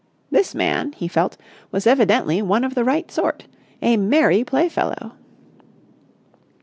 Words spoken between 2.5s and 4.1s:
of the right sort, a